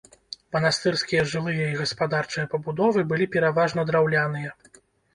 [0.53, 4.61] Манастырскія жылыя і гаспадарчыя пабудовы былі пераважна драўляныя.